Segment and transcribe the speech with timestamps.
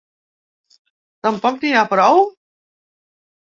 [1.29, 2.25] Tampoc n’hi ha prou?